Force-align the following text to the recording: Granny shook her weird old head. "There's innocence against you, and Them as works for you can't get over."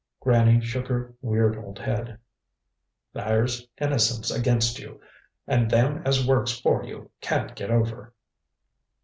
Granny 0.19 0.59
shook 0.61 0.87
her 0.87 1.13
weird 1.21 1.55
old 1.55 1.77
head. 1.77 2.17
"There's 3.13 3.67
innocence 3.79 4.31
against 4.31 4.79
you, 4.79 4.99
and 5.45 5.69
Them 5.69 6.01
as 6.03 6.25
works 6.25 6.49
for 6.59 6.83
you 6.83 7.11
can't 7.21 7.55
get 7.55 7.69
over." 7.69 8.11